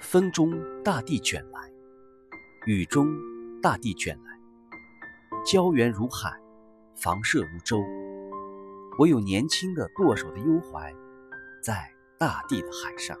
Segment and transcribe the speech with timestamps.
[0.00, 1.70] 风中大地卷来
[2.66, 3.08] 雨中
[3.62, 4.38] 大地卷来
[5.44, 6.30] 胶原如海
[6.94, 7.82] 房舍如舟。
[8.98, 10.94] 我有年轻的舵手的忧怀
[11.62, 13.16] 在大地的海上。